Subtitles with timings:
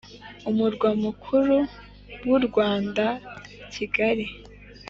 [0.49, 1.57] Umurwa Mukuru
[2.27, 3.05] w u Rwanda
[3.73, 4.25] Kigali